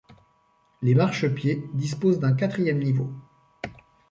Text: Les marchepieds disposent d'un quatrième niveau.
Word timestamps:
Les 0.81 0.95
marchepieds 0.95 1.63
disposent 1.75 2.17
d'un 2.17 2.33
quatrième 2.33 2.79
niveau. 2.79 3.13